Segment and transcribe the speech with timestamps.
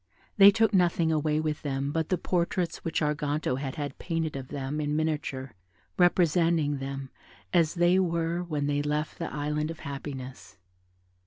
[0.37, 4.47] They took nothing away with them but the portraits which Arganto had had painted of
[4.47, 5.53] them in miniature,
[5.95, 7.11] representing them
[7.53, 10.57] as they were when they left the Island of Happiness.